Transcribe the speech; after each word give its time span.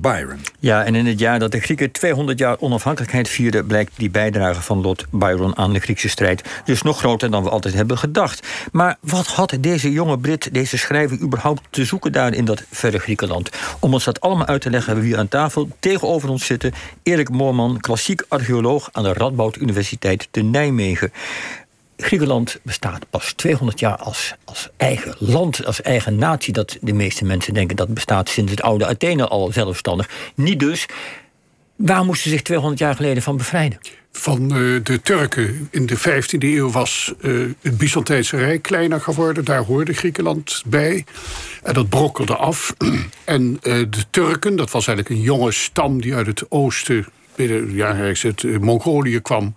Byron. 0.00 0.38
Ja, 0.58 0.84
en 0.84 0.94
in 0.94 1.06
het 1.06 1.18
jaar 1.18 1.38
dat 1.38 1.52
de 1.52 1.60
Grieken 1.60 1.90
200 1.90 2.38
jaar 2.38 2.56
onafhankelijkheid 2.58 3.28
vierden... 3.28 3.66
blijkt 3.66 3.92
die 3.96 4.10
bijdrage 4.10 4.62
van 4.62 4.80
Lord 4.80 5.06
Byron 5.10 5.56
aan 5.56 5.72
de 5.72 5.80
Griekse 5.80 6.08
strijd... 6.08 6.62
dus 6.64 6.82
nog 6.82 6.98
groter 6.98 7.30
dan 7.30 7.42
we 7.42 7.50
altijd 7.50 7.74
hebben 7.74 7.98
gedacht. 7.98 8.46
Maar 8.72 8.96
wat 9.00 9.26
had 9.26 9.56
deze 9.60 9.92
jonge 9.92 10.18
Brit, 10.18 10.54
deze 10.54 10.78
schrijver... 10.78 11.20
überhaupt 11.20 11.62
te 11.70 11.84
zoeken 11.84 12.12
daar 12.12 12.34
in 12.34 12.44
dat 12.44 12.62
verre 12.70 12.98
Griekenland? 12.98 13.50
Om 13.80 13.92
ons 13.92 14.04
dat 14.04 14.20
allemaal 14.20 14.46
uit 14.46 14.60
te 14.60 14.70
leggen 14.70 14.86
hebben 14.86 15.04
we 15.04 15.10
hier 15.10 15.20
aan 15.20 15.28
tafel... 15.28 15.68
tegenover 15.78 16.28
ons 16.28 16.46
zitten 16.46 16.72
Erik 17.02 17.30
Moorman, 17.30 17.80
klassiek 17.80 18.24
archeoloog... 18.28 18.88
aan 18.92 19.02
de 19.02 19.12
Radboud 19.12 19.56
Universiteit 19.56 20.28
te 20.30 20.40
Nijmegen. 20.40 21.12
Griekenland 22.02 22.58
bestaat 22.62 23.10
pas 23.10 23.32
200 23.32 23.80
jaar 23.80 23.96
als, 23.96 24.34
als 24.44 24.68
eigen 24.76 25.14
land, 25.18 25.64
als 25.64 25.82
eigen 25.82 26.16
natie. 26.16 26.52
Dat 26.52 26.76
de 26.80 26.92
meeste 26.92 27.24
mensen 27.24 27.54
denken 27.54 27.76
dat 27.76 27.94
bestaat 27.94 28.28
sinds 28.28 28.50
het 28.50 28.62
oude 28.62 28.86
Athene 28.86 29.28
al 29.28 29.52
zelfstandig. 29.52 30.08
Niet 30.34 30.60
dus. 30.60 30.86
Waar 31.76 32.04
moesten 32.04 32.30
ze 32.30 32.36
zich 32.36 32.42
200 32.42 32.80
jaar 32.80 32.94
geleden 32.94 33.22
van 33.22 33.36
bevrijden? 33.36 33.78
Van 34.12 34.42
uh, 34.42 34.80
de 34.82 35.00
Turken 35.02 35.68
in 35.70 35.86
de 35.86 35.98
15e 35.98 36.38
eeuw 36.38 36.70
was 36.70 37.14
uh, 37.20 37.48
het 37.60 37.78
Byzantijnse 37.78 38.36
Rijk 38.36 38.62
kleiner 38.62 39.00
geworden. 39.00 39.44
Daar 39.44 39.64
hoorde 39.64 39.92
Griekenland 39.92 40.62
bij. 40.66 41.04
En 41.62 41.74
dat 41.74 41.88
brokkelde 41.88 42.36
af. 42.36 42.74
en 43.24 43.58
uh, 43.62 43.74
de 43.90 44.04
Turken, 44.10 44.56
dat 44.56 44.70
was 44.70 44.86
eigenlijk 44.86 45.18
een 45.18 45.24
jonge 45.24 45.52
stam 45.52 46.00
die 46.00 46.14
uit 46.14 46.26
het 46.26 46.50
oosten 46.50 47.06
ja, 47.72 47.94
het 47.94 48.60
Mongolië 48.60 49.20
kwam, 49.20 49.54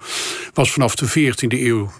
was 0.53 0.71
vanaf 0.71 0.95
de 0.95 1.09
14e 1.09 1.59
eeuw 1.59 1.91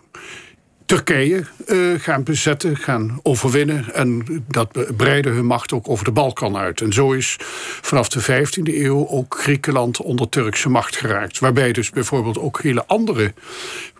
Turkije 0.85 1.43
uh, 1.67 1.99
gaan 1.99 2.23
bezetten, 2.23 2.77
gaan 2.77 3.19
overwinnen. 3.23 3.93
En 3.93 4.25
dat 4.47 4.95
breidde 4.97 5.29
hun 5.29 5.45
macht 5.45 5.73
ook 5.73 5.89
over 5.89 6.05
de 6.05 6.11
Balkan 6.11 6.57
uit. 6.57 6.81
En 6.81 6.93
zo 6.93 7.11
is 7.11 7.35
vanaf 7.81 8.09
de 8.09 8.21
15e 8.21 8.73
eeuw 8.73 9.07
ook 9.07 9.35
Griekenland 9.39 10.01
onder 10.01 10.29
Turkse 10.29 10.69
macht 10.69 10.95
geraakt. 10.95 11.39
Waarbij 11.39 11.71
dus 11.71 11.89
bijvoorbeeld 11.89 12.37
ook 12.37 12.61
hele 12.61 12.85
andere 12.85 13.33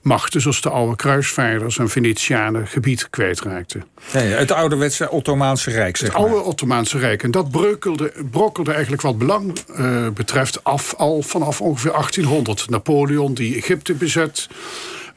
machten, 0.02 0.42
zoals 0.42 0.62
de 0.62 0.70
oude 0.70 0.96
kruisvaarders 0.96 1.78
en 1.78 1.90
Venetianen, 1.90 2.68
gebied 2.68 3.10
kwijtraakten. 3.10 3.84
Nee, 4.14 4.28
het 4.28 4.52
ouderwetse 4.52 5.10
Ottomaanse 5.10 5.72
Rijk, 5.72 5.98
zeg 5.98 6.08
Het 6.08 6.18
oude 6.18 6.42
Ottomaanse 6.42 6.98
Rijk. 6.98 7.24
En 7.24 7.32
dat 7.32 7.52
brokkelde, 7.52 8.14
brokkelde 8.32 8.72
eigenlijk 8.72 9.02
wat 9.02 9.18
belang 9.18 9.60
uh, 9.80 10.08
betreft 10.10 10.64
af 10.64 10.94
al 10.96 11.22
vanaf 11.22 11.62
ongeveer 11.62 11.92
1800. 11.92 12.70
Napoleon 12.70 13.34
die 13.34 13.56
Egypte 13.56 13.94
bezet. 13.94 14.48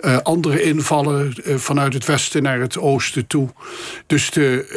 Uh, 0.00 0.18
andere 0.18 0.62
invallen 0.62 1.34
uh, 1.44 1.56
vanuit 1.56 1.92
het 1.92 2.04
westen 2.06 2.42
naar 2.42 2.60
het 2.60 2.78
oosten 2.78 3.26
toe. 3.26 3.48
Dus 4.06 4.30
de, 4.30 4.68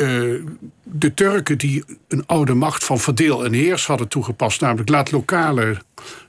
uh, 0.44 0.53
de 0.84 1.14
Turken 1.14 1.58
die 1.58 1.84
een 2.08 2.25
oude 2.25 2.53
macht 2.53 2.84
van 2.84 3.00
verdeel 3.00 3.45
en 3.45 3.53
heers 3.53 3.86
hadden 3.86 4.08
toegepast, 4.08 4.62
namelijk 4.62 4.90
laat 4.90 5.12
lokale, 5.12 5.78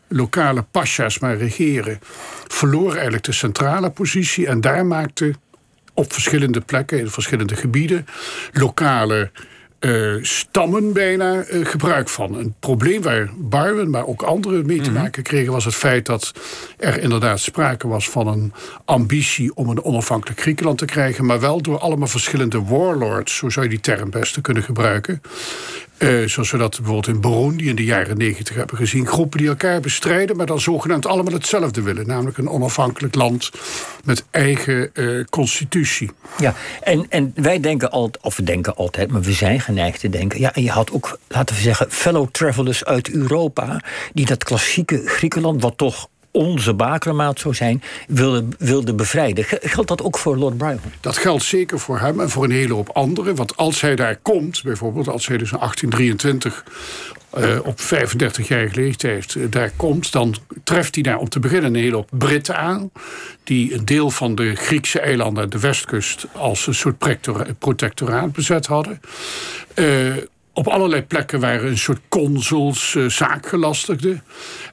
lokale 0.08 0.62
pasha's 0.62 1.18
maar 1.18 1.36
regeren, 1.36 1.98
verloor 2.46 2.92
eigenlijk 2.92 3.24
de 3.24 3.32
centrale 3.32 3.90
positie 3.90 4.46
en 4.46 4.60
daar 4.60 4.86
maakte 4.86 5.34
op 5.94 6.12
verschillende 6.12 6.60
plekken, 6.60 6.98
in 6.98 7.10
verschillende 7.10 7.56
gebieden, 7.56 8.06
lokale 8.52 9.30
uh, 9.80 10.24
stammen 10.24 10.92
bijna 10.92 11.44
uh, 11.46 11.66
gebruik 11.66 12.08
van. 12.08 12.34
Een 12.34 12.54
probleem 12.60 13.02
waar 13.02 13.30
Byron, 13.36 13.90
maar 13.90 14.06
ook 14.06 14.22
anderen 14.22 14.66
mee 14.66 14.80
te 14.80 14.90
mhm. 14.90 15.00
maken 15.00 15.22
kregen... 15.22 15.52
was 15.52 15.64
het 15.64 15.74
feit 15.74 16.06
dat 16.06 16.32
er 16.78 17.02
inderdaad 17.02 17.40
sprake 17.40 17.88
was 17.88 18.10
van 18.10 18.26
een 18.26 18.52
ambitie... 18.84 19.54
om 19.54 19.68
een 19.68 19.84
onafhankelijk 19.84 20.40
Griekenland 20.40 20.78
te 20.78 20.84
krijgen... 20.84 21.24
maar 21.26 21.40
wel 21.40 21.60
door 21.60 21.78
allemaal 21.78 22.08
verschillende 22.08 22.62
warlords... 22.62 23.36
zo 23.36 23.48
zou 23.48 23.64
je 23.64 23.70
die 23.70 23.80
term 23.80 24.10
best 24.10 24.40
kunnen 24.40 24.62
gebruiken... 24.62 25.22
Uh, 26.02 26.28
zoals 26.28 26.50
we 26.50 26.58
dat 26.58 26.76
bijvoorbeeld 26.76 27.06
in 27.06 27.20
Burundi 27.20 27.68
in 27.68 27.76
de 27.76 27.84
jaren 27.84 28.18
negentig 28.18 28.54
hebben 28.54 28.76
gezien. 28.76 29.06
Groepen 29.06 29.38
die 29.38 29.48
elkaar 29.48 29.80
bestrijden, 29.80 30.36
maar 30.36 30.46
dan 30.46 30.60
zogenaamd 30.60 31.06
allemaal 31.06 31.32
hetzelfde 31.32 31.82
willen. 31.82 32.06
Namelijk 32.06 32.38
een 32.38 32.48
onafhankelijk 32.48 33.14
land 33.14 33.50
met 34.04 34.24
eigen 34.30 34.90
uh, 34.94 35.24
constitutie. 35.24 36.10
Ja, 36.38 36.54
en, 36.82 37.06
en 37.08 37.32
wij 37.34 37.60
denken 37.60 37.90
altijd, 37.90 38.24
of 38.24 38.36
we 38.36 38.42
denken 38.42 38.76
altijd, 38.76 39.10
maar 39.10 39.20
we 39.20 39.32
zijn 39.32 39.60
geneigd 39.60 40.00
te 40.00 40.08
denken. 40.08 40.40
Ja, 40.40 40.54
en 40.54 40.62
je 40.62 40.70
had 40.70 40.92
ook, 40.92 41.18
laten 41.28 41.54
we 41.54 41.60
zeggen, 41.60 41.90
fellow 41.90 42.28
travelers 42.30 42.84
uit 42.84 43.10
Europa. 43.10 43.82
die 44.12 44.26
dat 44.26 44.44
klassieke 44.44 45.02
Griekenland, 45.04 45.62
wat 45.62 45.78
toch 45.78 46.08
onze 46.30 46.74
bakermaat 46.74 47.40
zou 47.40 47.54
zijn, 47.54 47.82
wilde, 48.08 48.44
wilde 48.58 48.94
bevrijden. 48.94 49.44
Geldt 49.48 49.88
dat 49.88 50.02
ook 50.02 50.18
voor 50.18 50.36
Lord 50.36 50.58
Byron? 50.58 50.80
Dat 51.00 51.16
geldt 51.16 51.42
zeker 51.42 51.78
voor 51.78 51.98
hem 51.98 52.20
en 52.20 52.30
voor 52.30 52.44
een 52.44 52.50
hele 52.50 52.74
hoop 52.74 52.88
anderen. 52.88 53.34
Want 53.34 53.56
als 53.56 53.80
hij 53.80 53.96
daar 53.96 54.16
komt, 54.16 54.62
bijvoorbeeld 54.62 55.08
als 55.08 55.26
hij 55.26 55.36
dus 55.36 55.52
in 55.52 55.58
1823 55.58 56.64
uh, 57.38 57.58
op 57.64 57.80
35-jarige 57.80 58.80
leeftijd 58.80 59.34
uh, 59.34 59.46
daar 59.50 59.72
komt, 59.76 60.12
dan 60.12 60.34
treft 60.64 60.94
hij 60.94 61.02
daar 61.04 61.18
om 61.18 61.28
te 61.28 61.40
beginnen 61.40 61.74
een 61.74 61.80
hele 61.80 61.94
hoop 61.94 62.10
Britten 62.10 62.56
aan. 62.56 62.90
Die 63.44 63.74
een 63.74 63.84
deel 63.84 64.10
van 64.10 64.34
de 64.34 64.54
Griekse 64.54 65.00
eilanden 65.00 65.50
de 65.50 65.58
westkust 65.58 66.26
als 66.32 66.66
een 66.66 66.74
soort 66.74 66.96
protectoraat 67.58 68.32
bezet 68.32 68.66
hadden. 68.66 69.00
Uh, 69.74 70.16
op 70.60 70.68
allerlei 70.68 71.02
plekken 71.02 71.40
waren 71.40 71.68
een 71.68 71.78
soort 71.78 72.00
consuls, 72.08 72.94
uh, 72.94 73.08
zaakgelastigden. 73.08 74.22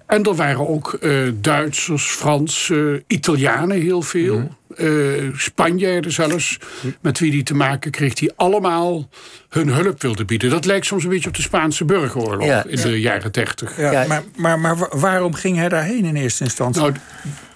En 0.06 0.24
er 0.24 0.36
waren 0.36 0.68
ook 0.68 0.98
uh, 1.02 1.32
Duitsers, 1.42 2.04
Fransen, 2.04 3.04
Italianen 3.08 3.82
heel 3.82 4.02
veel. 4.02 4.40
Mm. 4.40 4.56
Uh, 4.78 5.38
Spanjaarden 5.38 6.12
zelfs, 6.12 6.60
met 7.02 7.20
wie 7.20 7.32
die 7.32 7.44
te 7.44 7.56
maken 7.56 7.92
kreeg, 7.92 8.14
die 8.14 8.32
allemaal 8.36 9.10
hun 9.50 9.70
hulp 9.70 10.02
wilden 10.02 10.26
bieden. 10.26 10.50
Dat 10.50 10.66
lijkt 10.66 10.86
soms 10.86 11.04
een 11.04 11.10
beetje 11.10 11.30
op 11.30 11.36
de 11.36 11.42
Spaanse 11.42 11.86
burgeroorlog 11.86 12.64
in 12.66 12.82
de 12.82 13.00
jaren 13.00 13.32
dertig. 13.32 13.78
Ja, 13.78 14.06
maar, 14.08 14.24
maar, 14.36 14.60
maar 14.60 15.00
waarom 15.00 15.34
ging 15.34 15.58
hij 15.58 15.70
daarheen 15.70 16.06
in 16.06 16.16
eerste 16.16 16.44
instantie? 16.44 16.82
Nou, 16.82 16.94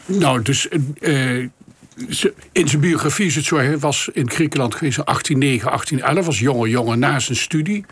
nou 0.05 0.41
dus 0.41 0.67
uh, 0.99 1.47
in 2.51 2.67
zijn 2.67 2.81
biografie 2.81 3.25
is 3.25 3.35
het 3.35 3.45
zo, 3.45 3.55
hij 3.55 3.79
was 3.79 4.09
in 4.13 4.29
Griekenland 4.29 4.75
geweest 4.75 4.97
in 4.97 5.03
1809, 5.03 5.67
1811, 5.67 6.25
als 6.25 6.39
jonge 6.39 6.69
jongen 6.69 6.99
na 6.99 7.19
zijn 7.19 7.37
studie. 7.37 7.85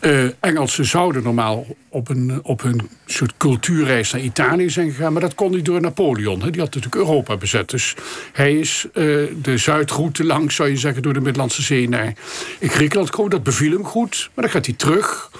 Uh, 0.00 0.24
Engelsen 0.40 0.84
zouden 0.84 1.22
normaal 1.22 1.66
op, 1.88 2.08
een, 2.08 2.40
op 2.42 2.62
een 2.62 2.88
soort 3.06 3.36
cultuurreis 3.36 4.12
naar 4.12 4.20
Italië 4.20 4.70
zijn 4.70 4.90
gegaan, 4.90 5.12
maar 5.12 5.22
dat 5.22 5.34
kon 5.34 5.50
niet 5.50 5.64
door 5.64 5.80
Napoleon. 5.80 6.42
Hè. 6.42 6.50
Die 6.50 6.60
had 6.60 6.74
natuurlijk 6.74 6.94
Europa 6.94 7.36
bezet. 7.36 7.70
Dus 7.70 7.94
hij 8.32 8.58
is 8.58 8.86
uh, 8.86 8.94
de 9.42 9.56
zuidroute 9.56 10.24
langs, 10.24 10.54
zou 10.54 10.68
je 10.68 10.76
zeggen, 10.76 11.02
door 11.02 11.12
de 11.12 11.20
Middellandse 11.20 11.62
Zee 11.62 11.88
naar 11.88 12.12
Griekenland 12.60 13.08
gekomen. 13.08 13.30
Dat 13.30 13.42
beviel 13.42 13.72
hem 13.72 13.84
goed, 13.84 14.30
maar 14.34 14.44
dan 14.44 14.54
gaat 14.54 14.66
hij 14.66 14.74
terug. 14.74 15.30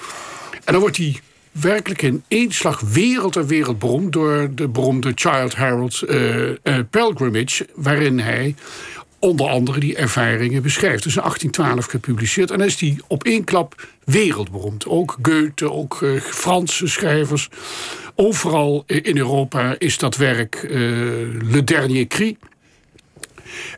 En 0.63 0.73
dan 0.73 0.81
wordt 0.81 0.97
hij 0.97 1.19
werkelijk 1.53 2.01
in 2.01 2.23
één 2.27 2.51
slag 2.51 2.79
wereld 2.79 3.35
en 3.35 3.47
wereld 3.47 3.79
beroemd 3.79 4.13
door 4.13 4.49
de 4.55 4.67
beroemde 4.67 5.11
Child 5.15 5.55
Herald 5.55 6.03
uh, 6.07 6.49
uh, 6.49 6.55
Pilgrimage, 6.89 7.67
waarin 7.75 8.19
hij 8.19 8.55
onder 9.19 9.49
andere 9.49 9.79
die 9.79 9.95
ervaringen 9.95 10.61
beschrijft. 10.61 11.03
Dus 11.03 11.15
in 11.15 11.21
1812 11.21 11.85
gepubliceerd. 11.85 12.51
En 12.51 12.61
is 12.61 12.77
die 12.77 13.01
op 13.07 13.23
één 13.23 13.43
klap 13.43 13.87
wereldberoemd. 14.03 14.87
Ook 14.87 15.17
Goethe, 15.21 15.71
ook 15.71 16.01
uh, 16.01 16.21
Franse 16.21 16.87
schrijvers. 16.87 17.49
Overal 18.15 18.83
in 18.85 19.17
Europa 19.17 19.75
is 19.77 19.97
dat 19.97 20.15
werk 20.15 20.65
Le 20.69 21.61
Dernier 21.63 22.07
Cri. 22.07 22.37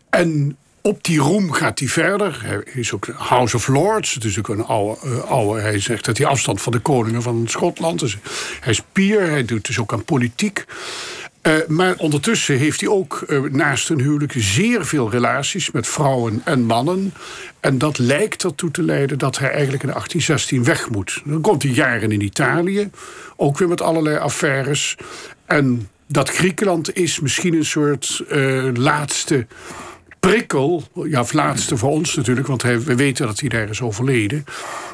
En 0.09 0.57
op 0.85 1.03
die 1.03 1.19
roem 1.19 1.51
gaat 1.51 1.79
hij 1.79 1.87
verder. 1.87 2.41
Hij 2.43 2.63
is 2.73 2.93
ook 2.93 3.07
House 3.07 3.55
of 3.55 3.67
Lords. 3.67 4.13
Het 4.13 4.23
is 4.23 4.39
ook 4.39 4.47
een 4.47 4.65
oude, 4.65 4.97
uh, 5.05 5.23
oude 5.23 5.61
hij 5.61 5.79
zegt 5.79 6.05
dat 6.05 6.17
hij 6.17 6.27
afstand 6.27 6.61
van 6.61 6.71
de 6.71 6.79
koningen 6.79 7.21
van 7.21 7.43
Schotland. 7.47 8.01
Hij 8.59 8.71
is 8.71 8.81
pier, 8.91 9.29
hij 9.29 9.45
doet 9.45 9.65
dus 9.65 9.79
ook 9.79 9.93
aan 9.93 10.03
politiek. 10.03 10.65
Uh, 11.41 11.53
maar 11.67 11.95
ondertussen 11.97 12.57
heeft 12.57 12.79
hij 12.81 12.89
ook 12.89 13.23
uh, 13.27 13.41
naast 13.41 13.89
een 13.89 13.99
huwelijk 13.99 14.33
zeer 14.37 14.85
veel 14.85 15.09
relaties 15.09 15.71
met 15.71 15.87
vrouwen 15.87 16.41
en 16.43 16.63
mannen. 16.63 17.13
En 17.59 17.77
dat 17.77 17.97
lijkt 17.97 18.43
ertoe 18.43 18.71
te 18.71 18.83
leiden 18.83 19.17
dat 19.17 19.37
hij 19.37 19.49
eigenlijk 19.49 19.83
in 19.83 19.89
1816 19.89 20.63
weg 20.63 20.89
moet. 20.89 21.21
Dan 21.25 21.41
komt 21.41 21.63
hij 21.63 21.71
jaren 21.71 22.11
in 22.11 22.21
Italië, 22.21 22.89
ook 23.35 23.57
weer 23.57 23.67
met 23.67 23.81
allerlei 23.81 24.17
affaires. 24.17 24.97
En 25.45 25.89
dat 26.07 26.29
Griekenland 26.29 26.95
is 26.95 27.19
misschien 27.19 27.53
een 27.53 27.65
soort 27.65 28.23
laatste 28.73 29.47
prikkel, 30.29 30.83
ja, 30.93 31.25
laatste 31.31 31.77
voor 31.77 31.89
ons 31.89 32.15
natuurlijk, 32.15 32.47
want 32.47 32.61
hij, 32.61 32.81
we 32.81 32.95
weten 32.95 33.25
dat 33.25 33.39
hij 33.39 33.49
daar 33.49 33.69
is 33.69 33.81
overleden. 33.81 34.43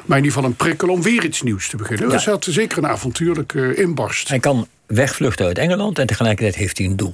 Maar 0.04 0.18
in 0.18 0.24
ieder 0.24 0.32
geval 0.32 0.44
een 0.44 0.56
prikkel 0.56 0.88
om 0.88 1.02
weer 1.02 1.24
iets 1.24 1.42
nieuws 1.42 1.68
te 1.68 1.76
beginnen. 1.76 2.06
Ja. 2.06 2.12
Dat 2.12 2.24
had 2.24 2.46
zeker 2.48 2.78
een 2.78 2.86
avontuurlijke 2.86 3.74
inbarst. 3.74 4.28
Hij 4.28 4.38
kan 4.38 4.68
wegvluchten 4.86 5.46
uit 5.46 5.58
Engeland 5.58 5.98
en 5.98 6.06
tegelijkertijd 6.06 6.54
heeft 6.54 6.78
hij 6.78 6.86
een 6.86 6.96
doel. 6.96 7.12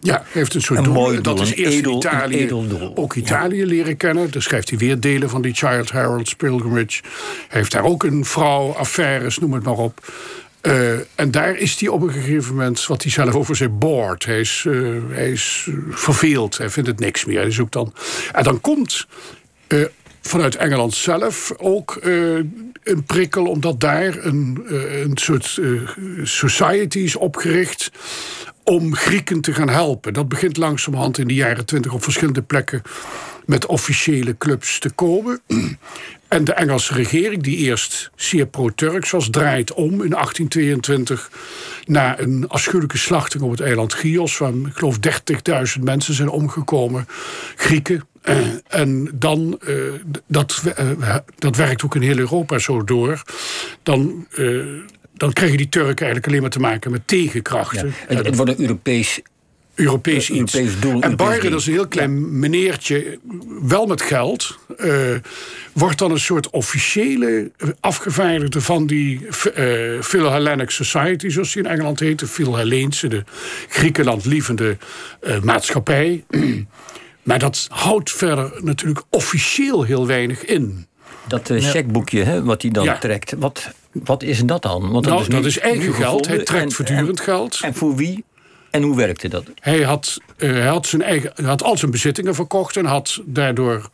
Ja, 0.00 0.22
heeft 0.28 0.54
een 0.54 0.62
soort 0.62 0.78
een 0.78 0.84
doel. 0.84 0.94
Mooi 0.94 1.20
dat 1.20 1.40
is 1.40 1.54
eerst 1.54 1.78
edel, 1.78 1.96
Italië, 1.96 2.46
doel. 2.46 2.92
ook 2.94 3.14
Italië 3.14 3.58
ja. 3.58 3.66
leren 3.66 3.96
kennen. 3.96 4.30
Dan 4.30 4.42
schrijft 4.42 4.68
hij 4.68 4.78
weer 4.78 5.00
delen 5.00 5.30
van 5.30 5.42
die 5.42 5.54
Child 5.54 5.92
Herald's 5.92 6.34
Pilgrimage. 6.34 7.02
Hij 7.48 7.60
heeft 7.60 7.72
daar 7.72 7.84
ook 7.84 8.02
een 8.02 8.24
vrouw, 8.24 8.72
affaires, 8.72 9.38
noem 9.38 9.52
het 9.52 9.62
maar 9.62 9.78
op. 9.78 10.12
Uh, 10.62 10.92
en 11.14 11.30
daar 11.30 11.56
is 11.56 11.80
hij 11.80 11.88
op 11.88 12.02
een 12.02 12.12
gegeven 12.12 12.54
moment, 12.54 12.86
wat 12.86 13.02
hij 13.02 13.12
zelf 13.12 13.34
over 13.34 13.56
zei, 13.56 13.70
bored. 13.70 14.24
Hij 14.24 14.40
is, 14.40 14.64
uh, 14.66 14.98
hij 15.10 15.30
is 15.30 15.68
verveeld, 15.90 16.58
hij 16.58 16.70
vindt 16.70 16.88
het 16.88 17.00
niks 17.00 17.24
meer. 17.24 17.40
Hij 17.40 17.50
zoekt 17.50 17.72
dan. 17.72 17.94
En 18.32 18.42
dan 18.42 18.60
komt 18.60 19.06
vanuit 20.20 20.56
Engeland 20.56 20.94
zelf 20.94 21.52
ook 21.56 21.98
een 22.82 23.04
prikkel, 23.06 23.46
omdat 23.46 23.80
daar 23.80 24.24
een, 24.24 24.62
een 25.02 25.16
soort 25.16 25.60
society 26.22 26.98
is 26.98 27.16
opgericht 27.16 27.90
om 28.64 28.94
Grieken 28.94 29.40
te 29.40 29.52
gaan 29.52 29.68
helpen. 29.68 30.12
Dat 30.12 30.28
begint 30.28 30.56
langzamerhand 30.56 31.18
in 31.18 31.28
de 31.28 31.34
jaren 31.34 31.66
twintig 31.66 31.92
op 31.92 32.02
verschillende 32.02 32.42
plekken 32.42 32.82
met 33.46 33.66
officiële 33.66 34.38
clubs 34.38 34.78
te 34.78 34.90
komen. 34.90 35.40
En 36.30 36.44
de 36.44 36.52
Engelse 36.52 36.94
regering, 36.94 37.42
die 37.42 37.56
eerst 37.56 38.10
zeer 38.16 38.46
pro-Turks 38.46 39.10
was, 39.10 39.30
draait 39.30 39.72
om 39.72 39.92
in 39.92 40.10
1822 40.10 41.30
na 41.84 42.18
een 42.18 42.48
afschuwelijke 42.48 42.98
slachting 42.98 43.42
op 43.42 43.50
het 43.50 43.60
eiland 43.60 43.92
Chios, 43.92 44.38
waar 44.38 44.52
ik 44.52 44.72
geloof 44.72 44.98
30.000 45.78 45.82
mensen 45.82 46.14
zijn 46.14 46.28
omgekomen, 46.28 47.06
Grieken. 47.56 48.04
en 48.68 49.10
dan, 49.14 49.60
uh, 49.68 49.92
dat, 50.26 50.62
uh, 50.78 51.16
dat 51.38 51.56
werkt 51.56 51.84
ook 51.84 51.94
in 51.94 52.02
heel 52.02 52.18
Europa 52.18 52.58
zo 52.58 52.84
door. 52.84 53.22
Dan, 53.82 54.26
dan 55.14 55.32
krijgen 55.32 55.56
die 55.56 55.68
Turken 55.68 56.06
eigenlijk 56.06 56.26
alleen 56.26 56.40
maar 56.40 56.50
te 56.50 56.60
maken 56.60 56.90
met 56.90 57.06
tegenkrachten. 57.06 57.86
Ja, 57.86 58.14
het, 58.14 58.26
het 58.26 58.36
wordt 58.36 58.50
een 58.50 58.60
Europees 58.60 59.20
Europees 59.80 60.30
iets. 60.30 60.54
Europees 60.54 60.80
doel, 60.80 61.00
en 61.02 61.16
Byron, 61.16 61.50
dat 61.50 61.60
is 61.60 61.66
een 61.66 61.72
heel 61.72 61.88
klein 61.88 62.20
ja. 62.20 62.26
meneertje, 62.26 63.18
wel 63.62 63.86
met 63.86 64.02
geld, 64.02 64.58
uh, 64.78 64.94
wordt 65.72 65.98
dan 65.98 66.10
een 66.10 66.20
soort 66.20 66.50
officiële 66.50 67.50
afgevaardigde 67.80 68.60
van 68.60 68.86
die 68.86 69.20
uh, 69.20 70.00
Philhellenic 70.02 70.70
Society, 70.70 71.28
zoals 71.28 71.52
die 71.52 71.62
in 71.62 71.68
Engeland 71.68 72.00
heet, 72.00 72.18
de 72.18 72.26
Philhelleense, 72.26 73.08
de 73.08 73.24
Griekenland 73.68 74.24
lievende 74.24 74.76
uh, 75.22 75.40
maatschappij. 75.40 76.24
maar 77.22 77.38
dat 77.38 77.66
houdt 77.70 78.10
verder 78.10 78.52
natuurlijk 78.62 79.02
officieel 79.10 79.82
heel 79.82 80.06
weinig 80.06 80.44
in. 80.44 80.86
Dat 81.28 81.50
uh, 81.50 81.62
checkboekje 81.62 82.22
hè, 82.22 82.44
wat 82.44 82.62
hij 82.62 82.70
dan 82.70 82.84
ja. 82.84 82.98
trekt, 82.98 83.34
wat, 83.38 83.70
wat 83.92 84.22
is 84.22 84.44
dat 84.44 84.62
dan? 84.62 84.90
Want 84.90 85.06
nou, 85.06 85.18
dat 85.18 85.28
is, 85.28 85.34
dat 85.34 85.44
is 85.44 85.58
eigen 85.58 85.94
geld. 85.94 86.26
Hij 86.26 86.44
trekt 86.44 86.64
en, 86.64 86.72
voortdurend 86.72 87.18
en, 87.18 87.24
geld. 87.24 87.58
En 87.62 87.74
voor 87.74 87.96
wie 87.96 88.24
en 88.70 88.82
hoe 88.82 88.96
werkte 88.96 89.28
dat? 89.28 89.44
Hij 89.60 89.82
had, 89.82 90.18
hij 90.36 90.66
had, 90.66 90.86
zijn 90.86 91.02
eigen, 91.02 91.44
had 91.44 91.62
al 91.62 91.76
zijn 91.76 91.90
bezittingen 91.90 92.34
verkocht 92.34 92.76
en 92.76 92.84
had 92.84 93.20
daardoor, 93.24 93.90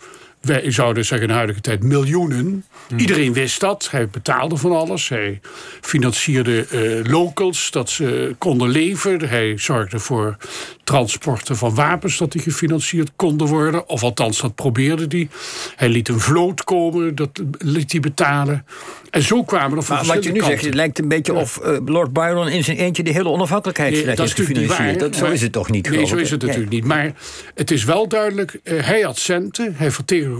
wij 0.46 0.70
zouden 0.70 1.04
zeggen 1.04 1.26
in 1.26 1.32
de 1.32 1.38
huidige 1.38 1.60
tijd, 1.60 1.82
miljoenen. 1.82 2.64
Hmm. 2.88 2.98
Iedereen 2.98 3.32
wist 3.32 3.60
dat. 3.60 3.88
Hij 3.90 4.08
betaalde 4.08 4.56
van 4.56 4.72
alles. 4.72 5.08
Hij 5.08 5.40
financierde 5.80 6.66
uh, 6.72 7.10
locals 7.10 7.70
dat 7.70 7.90
ze 7.90 8.34
konden 8.38 8.68
leven. 8.68 9.28
Hij 9.28 9.58
zorgde 9.58 9.98
voor 9.98 10.36
transporten 10.84 11.56
van 11.56 11.74
wapens 11.74 12.18
dat 12.18 12.32
die 12.32 12.42
gefinancierd 12.42 13.10
konden 13.16 13.46
worden. 13.46 13.88
Of 13.88 14.02
althans, 14.02 14.40
dat 14.40 14.54
probeerde 14.54 15.04
hij. 15.08 15.28
Hij 15.76 15.88
liet 15.88 16.08
een 16.08 16.20
vloot 16.20 16.64
komen, 16.64 17.14
dat 17.14 17.30
liet 17.58 17.92
hij 17.92 18.00
betalen. 18.00 18.64
En 19.10 19.22
zo 19.22 19.44
kwamen 19.44 19.76
er 19.76 19.82
van 19.82 19.96
Maar 19.96 20.06
wat 20.06 20.24
je 20.24 20.32
nu 20.32 20.38
kanten. 20.38 20.50
zegt, 20.50 20.64
het 20.64 20.74
lijkt 20.74 20.98
een 20.98 21.08
beetje 21.08 21.32
ja. 21.32 21.40
of 21.40 21.60
uh, 21.64 21.76
Lord 21.84 22.12
Byron 22.12 22.48
in 22.48 22.64
zijn 22.64 22.76
eentje 22.76 23.02
de 23.02 23.10
hele 23.10 23.28
onafhankelijkheidsstrijd 23.28 24.18
nee, 24.18 24.26
dat 24.26 24.26
is 24.26 24.46
heeft 24.46 24.48
gefinancierd. 24.48 25.00
Waar, 25.00 25.10
dat, 25.10 25.16
zo 25.16 25.26
is 25.26 25.42
het 25.42 25.52
toch 25.52 25.70
niet? 25.70 25.90
Nee, 25.90 26.06
zo 26.06 26.16
is 26.16 26.30
het 26.30 26.42
natuurlijk 26.42 26.70
nee. 26.70 26.80
niet. 26.80 26.88
Maar 26.88 27.12
het 27.54 27.70
is 27.70 27.84
wel 27.84 28.08
duidelijk, 28.08 28.58
uh, 28.64 28.82
hij 28.82 29.00
had 29.00 29.18
centen. 29.18 29.74
Hij 29.76 29.90
vertegenwoordigde 29.90 30.35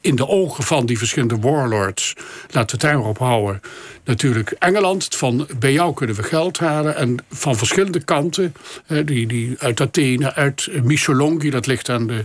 in 0.00 0.16
de 0.16 0.28
ogen 0.28 0.64
van 0.64 0.86
die 0.86 0.98
verschillende 0.98 1.38
warlords, 1.38 2.14
laten 2.50 2.78
we 2.78 2.86
het 2.86 2.94
daarop 2.94 3.18
houden, 3.18 3.60
natuurlijk 4.04 4.50
Engeland. 4.58 5.08
Van 5.16 5.46
bij 5.58 5.72
jou 5.72 5.94
kunnen 5.94 6.16
we 6.16 6.22
geld 6.22 6.58
halen. 6.58 6.96
En 6.96 7.16
van 7.30 7.56
verschillende 7.56 8.04
kanten, 8.04 8.54
uh, 8.88 9.06
die, 9.06 9.26
die 9.26 9.54
uit 9.58 9.80
Athene, 9.80 10.34
uit 10.34 10.68
Missolonghi, 10.82 11.50
dat 11.50 11.66
ligt 11.66 11.88
aan 11.88 12.06
de 12.06 12.24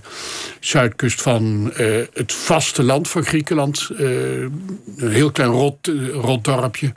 zuidkust 0.60 1.22
van 1.22 1.72
het 2.14 2.34
vasteland 2.34 3.08
van 3.08 3.24
Griekenland. 3.24 3.90
een 3.98 5.12
heel 5.12 5.32
klein 5.32 5.52
rot, 5.52 5.92
rotdorpje 6.12 6.94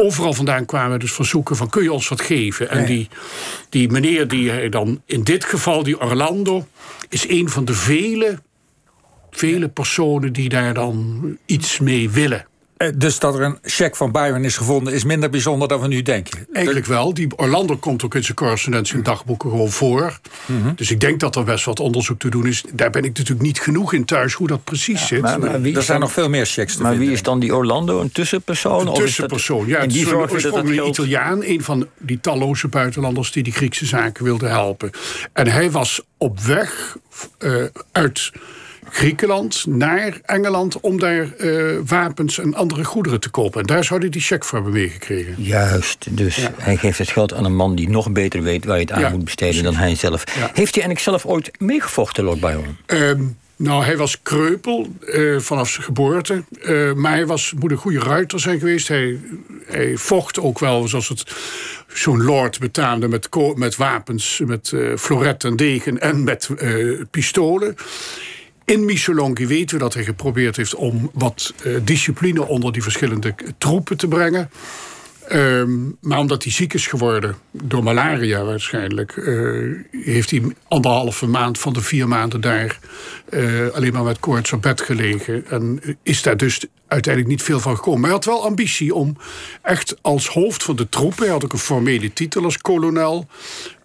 overal 0.00 0.32
vandaan 0.32 0.64
kwamen 0.64 0.98
dus 0.98 1.12
verzoeken 1.12 1.56
van 1.56 1.68
kun 1.68 1.82
je 1.82 1.92
ons 1.92 2.08
wat 2.08 2.20
geven. 2.20 2.70
En 2.70 2.86
die, 2.86 3.08
die 3.68 3.90
meneer 3.90 4.28
die 4.28 4.50
hij 4.50 4.68
dan, 4.68 5.02
in 5.06 5.24
dit 5.24 5.44
geval 5.44 5.82
die 5.82 6.00
Orlando, 6.00 6.66
is 7.08 7.28
een 7.28 7.48
van 7.48 7.64
de 7.64 7.74
vele, 7.74 8.38
vele 9.30 9.68
personen 9.68 10.32
die 10.32 10.48
daar 10.48 10.74
dan 10.74 11.20
iets 11.46 11.78
mee 11.78 12.10
willen. 12.10 12.46
Dus 12.94 13.18
dat 13.18 13.34
er 13.34 13.40
een 13.42 13.58
cheque 13.62 13.96
van 13.96 14.12
Byron 14.12 14.44
is 14.44 14.56
gevonden 14.56 14.92
is 14.92 15.04
minder 15.04 15.30
bijzonder 15.30 15.68
dan 15.68 15.80
we 15.80 15.88
nu 15.88 16.02
denken. 16.02 16.46
Eigenlijk 16.52 16.86
wel. 16.86 17.14
Die 17.14 17.36
Orlando 17.36 17.76
komt 17.76 18.04
ook 18.04 18.14
in 18.14 18.24
zijn 18.24 18.36
correspondentie 18.36 18.94
en 18.96 19.02
dagboeken 19.02 19.50
gewoon 19.50 19.70
voor. 19.70 20.20
Mm 20.46 20.62
-hmm. 20.62 20.72
Dus 20.76 20.90
ik 20.90 21.00
denk 21.00 21.20
dat 21.20 21.36
er 21.36 21.44
best 21.44 21.64
wat 21.64 21.80
onderzoek 21.80 22.18
te 22.18 22.28
doen 22.28 22.46
is. 22.46 22.64
Daar 22.72 22.90
ben 22.90 23.04
ik 23.04 23.16
natuurlijk 23.16 23.46
niet 23.46 23.60
genoeg 23.60 23.92
in 23.92 24.04
thuis 24.04 24.32
hoe 24.32 24.46
dat 24.46 24.64
precies 24.64 25.00
ja, 25.00 25.06
zit. 25.06 25.20
Maar, 25.20 25.38
maar 25.38 25.54
er 25.54 25.72
zijn 25.72 25.84
dan, 25.86 26.00
nog 26.00 26.12
veel 26.12 26.28
meer 26.28 26.46
checks 26.46 26.76
te 26.76 26.82
Maar 26.82 26.90
vinden. 26.90 27.08
wie 27.08 27.16
is 27.16 27.22
dan 27.22 27.40
die 27.40 27.54
Orlando? 27.54 28.00
Een 28.00 28.12
tussenpersoon? 28.12 28.86
Een 28.86 28.94
tussenpersoon, 28.94 29.66
ja. 29.66 29.78
En 29.78 29.88
die 29.88 30.14
een 30.14 30.86
Italiaan. 30.86 31.44
Een 31.44 31.62
van 31.62 31.88
die 31.98 32.20
talloze 32.20 32.68
buitenlanders 32.68 33.32
die 33.32 33.42
die 33.42 33.52
Griekse 33.52 33.86
zaken 33.86 34.24
wilden 34.24 34.50
helpen. 34.50 34.90
En 35.32 35.46
hij 35.48 35.70
was 35.70 36.02
op 36.18 36.40
weg 36.40 36.96
uh, 37.38 37.64
uit 37.92 38.32
Griekenland 38.90 39.66
naar 39.66 40.20
Engeland 40.24 40.80
om 40.80 40.98
daar 40.98 41.28
uh, 41.38 41.78
wapens 41.86 42.38
en 42.38 42.54
andere 42.54 42.84
goederen 42.84 43.20
te 43.20 43.30
kopen. 43.30 43.60
En 43.60 43.66
daar 43.66 43.84
zou 43.84 44.00
hij 44.00 44.08
die 44.08 44.20
cheque 44.20 44.46
voor 44.46 44.58
hebben 44.58 44.80
meegekregen. 44.80 45.34
Juist, 45.38 46.06
dus 46.10 46.36
ja. 46.36 46.52
hij 46.56 46.76
geeft 46.76 46.98
het 46.98 47.10
geld 47.10 47.34
aan 47.34 47.44
een 47.44 47.56
man 47.56 47.74
die 47.74 47.88
nog 47.88 48.12
beter 48.12 48.42
weet 48.42 48.64
waar 48.64 48.76
je 48.76 48.82
het 48.82 48.92
aan 48.92 49.00
ja, 49.00 49.08
moet 49.10 49.24
besteden 49.24 49.62
dan 49.62 49.74
hij 49.74 49.94
zelf. 49.94 50.24
Ja. 50.26 50.32
Heeft 50.32 50.74
hij 50.74 50.84
eigenlijk 50.84 51.00
zelf 51.00 51.26
ooit 51.26 51.50
meegevochten, 51.58 52.24
Lord 52.24 52.40
Byron? 52.40 52.76
Um, 52.86 53.36
nou, 53.56 53.84
hij 53.84 53.96
was 53.96 54.22
kreupel 54.22 54.88
uh, 55.00 55.40
vanaf 55.40 55.68
zijn 55.68 55.84
geboorte. 55.84 56.44
Uh, 56.62 56.92
maar 56.92 57.12
hij 57.12 57.26
was, 57.26 57.52
moet 57.58 57.70
een 57.70 57.76
goede 57.76 57.98
ruiter 57.98 58.40
zijn 58.40 58.58
geweest. 58.58 58.88
Hij, 58.88 59.18
hij 59.66 59.96
vocht 59.96 60.40
ook 60.40 60.58
wel, 60.58 60.88
zoals 60.88 61.08
het 61.08 61.32
zo'n 61.88 62.22
lord 62.22 62.58
betaamde, 62.58 63.08
met, 63.08 63.28
met 63.54 63.76
wapens, 63.76 64.40
met 64.46 64.70
uh, 64.74 64.96
floret 64.96 65.44
en 65.44 65.56
degen 65.56 66.00
en 66.00 66.24
met 66.24 66.48
pistolen. 67.10 67.76
In 68.70 68.84
Missolonghi 68.84 69.46
weten 69.46 69.76
we 69.76 69.82
dat 69.82 69.94
hij 69.94 70.04
geprobeerd 70.04 70.56
heeft 70.56 70.74
om 70.74 71.10
wat 71.14 71.54
uh, 71.64 71.76
discipline 71.82 72.46
onder 72.46 72.72
die 72.72 72.82
verschillende 72.82 73.34
troepen 73.58 73.96
te 73.96 74.08
brengen. 74.08 74.50
Um, 75.32 75.96
maar 76.00 76.18
omdat 76.18 76.42
hij 76.42 76.52
ziek 76.52 76.74
is 76.74 76.86
geworden, 76.86 77.36
door 77.50 77.82
malaria 77.82 78.44
waarschijnlijk, 78.44 79.16
uh, 79.16 79.76
heeft 79.90 80.30
hij 80.30 80.42
anderhalve 80.68 81.26
maand 81.26 81.58
van 81.58 81.72
de 81.72 81.80
vier 81.80 82.08
maanden 82.08 82.40
daar 82.40 82.78
uh, 83.30 83.68
alleen 83.68 83.92
maar 83.92 84.02
met 84.02 84.20
koorts 84.20 84.52
op 84.52 84.62
bed 84.62 84.80
gelegen. 84.80 85.46
En 85.46 85.80
is 86.02 86.22
daar 86.22 86.36
dus 86.36 86.64
uiteindelijk 86.86 87.34
niet 87.34 87.42
veel 87.42 87.60
van 87.60 87.76
gekomen. 87.76 88.00
Maar 88.00 88.10
hij 88.10 88.18
had 88.18 88.34
wel 88.34 88.44
ambitie 88.44 88.94
om 88.94 89.16
echt 89.62 89.96
als 90.00 90.28
hoofd 90.28 90.62
van 90.62 90.76
de 90.76 90.88
troepen, 90.88 91.22
hij 91.22 91.32
had 91.32 91.44
ook 91.44 91.52
een 91.52 91.58
formele 91.58 92.12
titel 92.12 92.44
als 92.44 92.58
kolonel, 92.58 93.26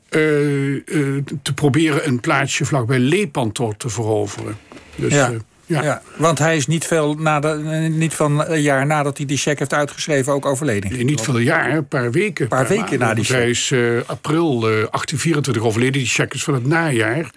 te 0.10 1.54
proberen 1.56 2.08
een 2.08 2.20
plaatsje 2.20 2.66
vlakbij 2.66 3.00
Lepanto 3.00 3.74
te 3.78 3.90
veroveren. 3.90 4.58
Dus, 4.96 5.14
ja. 5.14 5.32
uh, 5.32 5.38
ja. 5.66 5.84
ja. 5.84 6.02
want 6.18 6.40
hij 6.40 6.56
is 6.56 6.68
niet, 6.68 6.86
veel 6.86 7.14
nadat, 7.14 7.64
niet 7.90 8.14
van 8.14 8.46
een 8.46 8.62
jaar 8.62 8.86
nadat 8.86 9.18
hij 9.18 9.26
die 9.26 9.38
cheque 9.38 9.60
heeft 9.60 9.74
uitgeschreven 9.74 10.34
ook 10.34 10.46
overleden. 10.46 10.92
Nee, 10.92 11.04
niet 11.04 11.22
veel 11.22 11.38
jaar, 11.38 11.76
een 11.76 11.88
paar 11.88 12.12
weken. 12.12 12.44
Een 12.44 12.50
paar, 12.50 12.68
weken 12.68 13.00
na 13.00 13.14
die 13.14 13.24
cheque. 13.24 13.42
Hij 13.42 13.50
is 13.50 13.70
uh, 13.70 14.02
april 14.06 14.56
uh, 14.56 14.62
1824 14.62 15.64
overleden. 15.64 15.94
Die 15.94 16.10
cheque 16.10 16.36
is 16.36 16.44
van 16.44 16.54
het 16.54 16.66
najaar. 16.66 17.30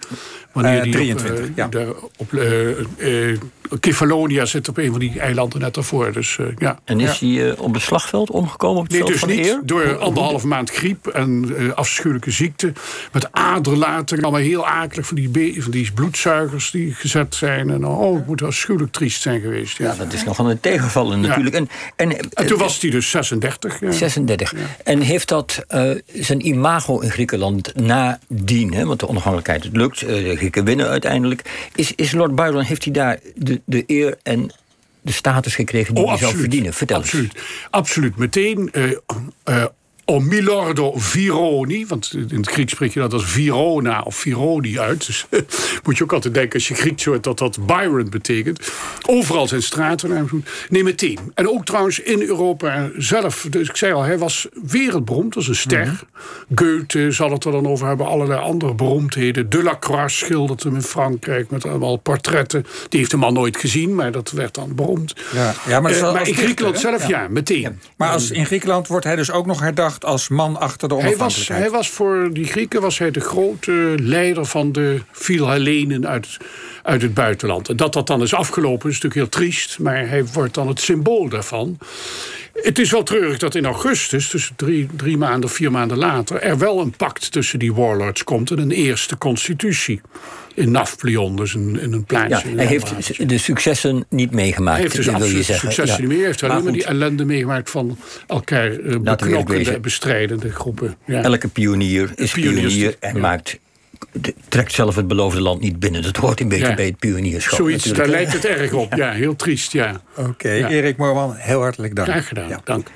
Wanneer 0.51 0.75
uh, 0.75 0.83
die 0.83 0.91
23, 0.91 1.47
op, 1.47 1.73
ja. 1.73 1.85
Op 2.17 2.31
Kefalonia 3.79 4.45
zit 4.45 4.69
op 4.69 4.77
een 4.77 4.91
van 4.91 4.99
die 4.99 5.19
eilanden 5.19 5.59
net 5.59 5.73
daarvoor. 5.73 6.11
Dus, 6.11 6.39
ja. 6.57 6.79
En 6.85 6.99
is 6.99 7.19
hij 7.19 7.29
ja. 7.29 7.53
op 7.57 7.73
het 7.73 7.83
slagveld 7.83 8.29
omgekomen 8.29 8.77
op 8.77 8.83
het 8.83 8.91
nee, 8.91 9.01
veld 9.01 9.11
dus 9.11 9.19
van 9.19 9.29
niet. 9.29 9.45
eer? 9.45 9.61
Door 9.63 9.97
anderhalve 9.97 10.47
maand 10.47 10.69
griep 10.69 11.07
en 11.07 11.55
afschuwelijke 11.75 12.31
ziekte. 12.31 12.73
Met 13.11 13.31
aderlating, 13.31 14.21
allemaal 14.21 14.41
heel 14.41 14.67
akelig 14.67 15.05
van 15.05 15.15
die, 15.15 15.61
van 15.61 15.71
die 15.71 15.91
bloedzuigers 15.91 16.71
die 16.71 16.93
gezet 16.93 17.35
zijn. 17.35 17.69
En 17.69 17.85
oh, 17.85 18.15
het 18.15 18.27
moet 18.27 18.41
afschuwelijk 18.41 18.91
triest 18.91 19.21
zijn 19.21 19.41
geweest. 19.41 19.77
Ja, 19.77 19.85
ja 19.85 19.95
dat 19.95 20.13
is 20.13 20.23
nogal 20.23 20.49
een 20.49 20.59
tegenvallen 20.59 21.19
natuurlijk. 21.21 21.55
En, 21.55 21.69
en, 21.95 22.17
en, 22.33 22.45
toen 22.45 22.57
was 22.57 22.81
hij 22.81 22.89
dus 22.89 23.09
36. 23.09 23.79
Ja. 23.79 23.91
36. 23.91 24.53
En 24.83 25.01
heeft 25.01 25.27
dat 25.27 25.65
uh, 25.69 25.91
zijn 26.13 26.45
imago 26.45 26.99
in 26.99 27.11
Griekenland 27.11 27.75
nadien, 27.75 28.73
hè, 28.73 28.85
want 28.85 28.99
de 28.99 29.07
onafhankelijkheid 29.07 29.63
het 29.63 29.75
lukt, 29.75 30.01
uh, 30.01 30.07
de 30.09 30.35
Grieken 30.35 30.63
winnen 30.63 30.87
uiteindelijk. 30.87 31.69
Is, 31.75 31.93
is 31.95 32.11
Lord 32.11 32.35
Byron, 32.35 32.63
heeft 32.63 32.83
hij 32.83 32.93
daar 32.93 33.19
de, 33.35 33.58
de 33.65 33.83
eer 33.87 34.17
en 34.23 34.51
de 35.01 35.11
status 35.11 35.55
gekregen 35.55 35.95
die 35.95 36.03
oh, 36.03 36.09
hij 36.09 36.19
zou 36.19 36.37
verdienen? 36.37 36.73
Vertel 36.73 36.97
absoluut. 36.97 37.39
Absoluut. 37.69 38.15
Meteen 38.15 38.69
uh, 38.73 39.65
om 40.09 40.27
Milordo 40.27 40.93
Vironi, 40.95 41.87
want 41.87 42.13
in 42.13 42.37
het 42.37 42.49
Grieks 42.49 42.71
spreek 42.71 42.93
je 42.93 42.99
dat 42.99 43.13
als 43.13 43.25
Virona 43.25 44.01
of 44.01 44.15
Vironi 44.15 44.79
uit. 44.79 45.05
Dus 45.05 45.25
moet 45.83 45.97
je 45.97 46.03
ook 46.03 46.13
altijd 46.13 46.33
denken 46.33 46.53
als 46.53 46.67
je 46.67 46.75
Grieks 46.75 47.05
hoort 47.05 47.23
dat 47.23 47.37
dat 47.37 47.65
Byron 47.65 48.09
betekent. 48.09 48.71
Overal 49.07 49.47
zijn 49.47 49.63
straten. 49.63 50.29
Nee, 50.69 50.83
meteen. 50.83 51.19
En 51.33 51.49
ook 51.49 51.65
trouwens 51.65 51.99
in 51.99 52.21
Europa 52.21 52.89
zelf. 52.97 53.47
Dus 53.49 53.69
ik 53.69 53.75
zei 53.75 53.93
al, 53.93 54.03
hij 54.03 54.17
was 54.17 54.47
wereldberoemd, 54.63 55.35
als 55.35 55.47
een 55.47 55.55
ster. 55.55 55.85
Mm 55.87 55.97
Goethe 56.55 57.11
zal 57.11 57.31
het 57.31 57.45
er 57.45 57.51
dan 57.51 57.67
over 57.67 57.87
hebben, 57.87 58.05
allerlei 58.05 58.39
andere 58.39 58.73
beroemdheden. 58.73 59.49
Delacroix 59.49 60.17
schildert 60.17 60.63
hem 60.63 60.75
in 60.75 60.81
Frankrijk 60.81 61.49
met 61.49 61.65
allemaal 61.65 61.97
portretten. 61.97 62.65
Die 62.89 62.99
heeft 62.99 63.11
de 63.11 63.17
man 63.17 63.33
nooit 63.33 63.57
gezien, 63.57 63.95
maar 63.95 64.11
dat 64.11 64.31
werd 64.31 64.53
dan 64.53 64.75
beroemd. 64.75 65.13
Ja, 65.33 65.53
ja 65.67 65.79
maar, 65.79 65.91
uh, 65.91 66.13
maar 66.13 66.27
in 66.27 66.33
Griekenland 66.33 66.79
zelf, 66.79 67.07
ja, 67.07 67.27
meteen. 67.29 67.79
Maar 67.97 68.11
als, 68.11 68.31
in 68.31 68.45
Griekenland 68.45 68.87
wordt 68.87 69.05
hij 69.05 69.15
dus 69.15 69.31
ook 69.31 69.45
nog 69.45 69.59
herdacht 69.59 69.98
als 70.05 70.27
man 70.27 70.59
achter 70.59 70.87
de 70.87 70.93
onafhankelijkheid. 70.95 71.47
Hij 71.47 71.57
was, 71.57 71.69
hij 71.69 71.69
was 71.69 71.89
voor 71.89 72.29
die 72.33 72.45
Grieken 72.45 72.81
was 72.81 72.97
hij 72.97 73.11
de 73.11 73.19
grote 73.19 73.95
leider 74.01 74.45
van 74.45 74.71
de 74.71 75.01
Philhellenen 75.11 76.07
uit, 76.07 76.37
uit 76.83 77.01
het 77.01 77.13
buitenland. 77.13 77.69
En 77.69 77.75
dat 77.75 77.93
dat 77.93 78.07
dan 78.07 78.21
is 78.21 78.33
afgelopen 78.33 78.89
is 78.89 79.01
natuurlijk 79.01 79.21
heel 79.21 79.41
triest, 79.41 79.79
maar 79.79 80.07
hij 80.09 80.25
wordt 80.25 80.53
dan 80.53 80.67
het 80.67 80.79
symbool 80.79 81.29
daarvan. 81.29 81.77
Het 82.53 82.79
is 82.79 82.91
wel 82.91 83.03
treurig 83.03 83.37
dat 83.37 83.55
in 83.55 83.65
augustus, 83.65 84.29
dus 84.29 84.51
drie, 84.55 84.87
drie 84.95 85.17
maanden, 85.17 85.49
vier 85.49 85.71
maanden 85.71 85.97
later, 85.97 86.41
er 86.41 86.57
wel 86.57 86.79
een 86.79 86.91
pact 86.91 87.31
tussen 87.31 87.59
die 87.59 87.73
warlords 87.73 88.23
komt 88.23 88.51
en 88.51 88.59
een 88.59 88.71
eerste 88.71 89.17
constitutie 89.17 90.01
in 90.53 90.71
Nafplion, 90.71 91.35
dus 91.35 91.53
in, 91.53 91.79
in 91.79 91.93
een 91.93 92.03
plaatsje. 92.03 92.49
Ja, 92.49 92.55
hij 92.55 92.65
heeft 92.65 93.29
de 93.29 93.37
successen 93.37 94.05
niet 94.09 94.31
meegemaakt. 94.31 94.75
Hij 94.75 94.83
heeft 94.83 94.95
dus 94.95 95.31
je 95.31 95.43
zeggen. 95.43 95.69
successen 95.69 95.85
ja. 95.85 95.99
niet 95.99 96.07
meer. 96.07 96.17
Hij 96.17 96.27
heeft 96.27 96.43
alleen 96.43 96.63
maar 96.63 96.73
die 96.73 96.85
ellende 96.85 97.25
meegemaakt 97.25 97.69
van 97.69 97.97
elkaar 98.27 98.71
uh, 98.71 98.97
beknokkende, 98.99 99.79
bestrijdende 99.79 100.51
groepen. 100.51 100.97
Ja. 101.05 101.21
Elke 101.21 101.47
pionier 101.47 102.11
is 102.15 102.31
pionier, 102.31 102.61
pionier 102.61 102.95
en 102.99 103.19
maakt 103.19 103.59
trekt 104.49 104.73
zelf 104.73 104.95
het 104.95 105.07
beloofde 105.07 105.41
land 105.41 105.61
niet 105.61 105.79
binnen. 105.79 106.01
Dat 106.01 106.15
hoort 106.15 106.39
een 106.39 106.47
beetje 106.47 106.67
ja. 106.67 106.73
bij 106.73 106.85
het 106.85 106.97
pionierschap. 106.97 107.57
Zoiets, 107.57 107.85
natuurlijk. 107.85 108.11
daar 108.11 108.21
lijkt 108.21 108.33
het 108.33 108.45
erg 108.45 108.73
op. 108.73 108.93
Ja, 108.93 109.11
heel 109.11 109.35
triest, 109.35 109.71
ja. 109.71 110.01
Oké, 110.15 110.29
okay, 110.29 110.63
Erik 110.63 110.97
Moorman, 110.97 111.33
heel 111.35 111.61
hartelijk 111.61 111.95
dank. 111.95 112.07
Graag 112.07 112.27
gedaan, 112.27 112.61
dank. 112.63 112.91